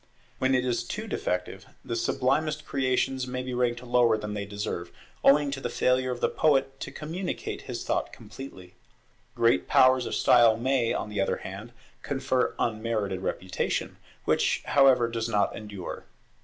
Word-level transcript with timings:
When 0.39 0.55
it 0.55 0.65
is 0.65 0.83
too 0.83 1.05
defective, 1.05 1.67
the 1.85 1.95
sublimest 1.95 2.65
creations 2.65 3.27
may 3.27 3.43
be 3.43 3.53
ranked 3.53 3.83
lower 3.83 4.17
than 4.17 4.33
they 4.33 4.45
deserve, 4.47 4.91
owing 5.23 5.51
to 5.51 5.61
the 5.61 5.69
failure 5.69 6.09
of 6.09 6.21
the 6.21 6.27
poet 6.27 6.79
to 6.79 6.91
communicate 6.91 7.61
his 7.61 7.83
thought 7.83 8.11
completely. 8.11 8.73
Great 9.35 9.67
powers 9.67 10.07
of 10.07 10.15
style 10.15 10.57
may, 10.57 10.91
on 10.91 11.09
the 11.09 11.21
other 11.21 11.37
hand, 11.45 11.71
confer 12.01 12.55
unmerited 12.57 13.21
reputation, 13.21 13.97
which 14.25 14.63
however 14.65 15.07
does 15.07 15.29
not 15.29 15.55
endure. 15.55 16.05